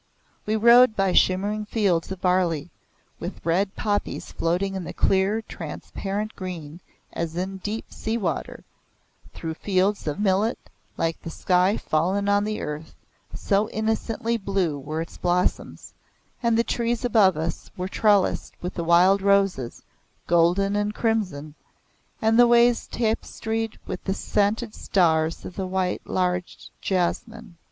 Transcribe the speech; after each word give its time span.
We 0.47 0.55
rode 0.55 0.95
by 0.95 1.13
shimmering 1.13 1.63
fields 1.67 2.11
of 2.11 2.19
barley, 2.21 2.71
with 3.19 3.45
red 3.45 3.75
poppies 3.75 4.31
floating 4.31 4.73
in 4.73 4.83
the 4.83 4.95
clear 4.95 5.43
transparent 5.43 6.35
green 6.35 6.81
as 7.13 7.35
in 7.37 7.57
deep 7.57 7.93
sea 7.93 8.17
water, 8.17 8.63
through 9.35 9.53
fields 9.53 10.07
of 10.07 10.19
millet 10.19 10.57
like 10.97 11.21
the 11.21 11.29
sky 11.29 11.77
fallen 11.77 12.27
on 12.27 12.45
the 12.45 12.61
earth, 12.61 12.95
so 13.35 13.69
innocently 13.69 14.37
blue 14.37 14.79
were 14.79 15.01
its 15.01 15.19
blossoms, 15.19 15.93
and 16.41 16.57
the 16.57 16.63
trees 16.63 17.05
above 17.05 17.37
us 17.37 17.69
were 17.77 17.87
trellised 17.87 18.55
with 18.59 18.73
the 18.73 18.83
wild 18.83 19.21
roses, 19.21 19.83
golden 20.25 20.75
and 20.75 20.95
crimson, 20.95 21.53
and 22.23 22.39
the 22.39 22.47
ways 22.47 22.87
tapestried 22.87 23.77
with 23.85 24.03
the 24.05 24.15
scented 24.15 24.73
stars 24.73 25.45
of 25.45 25.55
the 25.55 25.67
large 25.67 26.01
white 26.11 26.69
jasmine. 26.81 27.55